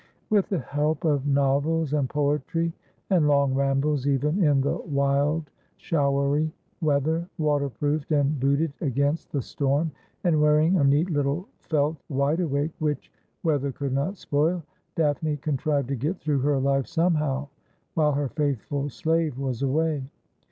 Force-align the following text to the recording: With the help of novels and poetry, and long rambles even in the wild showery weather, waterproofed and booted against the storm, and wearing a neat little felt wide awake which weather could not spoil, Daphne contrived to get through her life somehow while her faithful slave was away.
With 0.31 0.49
the 0.49 0.57
help 0.57 1.05
of 1.05 1.27
novels 1.27 1.93
and 1.93 2.09
poetry, 2.09 2.73
and 3.11 3.27
long 3.27 3.53
rambles 3.53 4.07
even 4.07 4.43
in 4.43 4.59
the 4.59 4.77
wild 4.77 5.51
showery 5.77 6.51
weather, 6.81 7.29
waterproofed 7.37 8.11
and 8.11 8.39
booted 8.39 8.73
against 8.81 9.31
the 9.31 9.43
storm, 9.43 9.91
and 10.23 10.41
wearing 10.41 10.75
a 10.77 10.83
neat 10.83 11.11
little 11.11 11.47
felt 11.59 11.97
wide 12.09 12.39
awake 12.39 12.71
which 12.79 13.11
weather 13.43 13.71
could 13.71 13.93
not 13.93 14.17
spoil, 14.17 14.63
Daphne 14.95 15.37
contrived 15.37 15.89
to 15.89 15.95
get 15.95 16.17
through 16.19 16.39
her 16.39 16.57
life 16.57 16.87
somehow 16.87 17.47
while 17.93 18.13
her 18.13 18.29
faithful 18.29 18.89
slave 18.89 19.37
was 19.37 19.61
away. 19.61 20.03